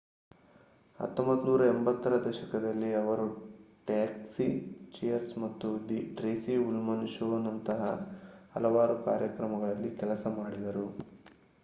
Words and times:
1980 0.99 1.81
ರ 2.05 2.23
ದಶಕದಲ್ಲಿ 2.23 2.89
ಅವರು 2.95 3.27
ಟ್ಯಾಕ್ಸಿ 3.87 4.47
ಚಿಯರ್ಸ್ 4.95 5.35
ಮತ್ತು 5.37 5.69
ದಿ 5.87 5.99
ಟ್ರೇಸಿ 6.17 6.55
ಉಲ್ಮನ್ 6.63 7.07
ಶೋನಂತಹ 7.09 7.83
ಹಲವಾರು 8.55 8.95
ಕಾರ್ಯಕ್ರಮಗಳಲ್ಲಿ 9.03 9.91
ಕೆಲಸ 10.01 10.25
ಮಾಡಿದರು 10.39 10.87